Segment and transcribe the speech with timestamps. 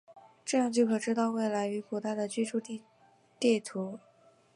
[0.43, 2.81] 这样就可知道未来与古代的居住地
[3.39, 3.99] 地图。